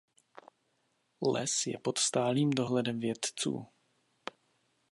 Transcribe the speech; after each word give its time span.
Les 1.35 1.53
je 1.71 1.77
pod 1.77 1.97
stálým 1.97 2.49
dohledem 2.49 2.99
vědců. 2.99 3.67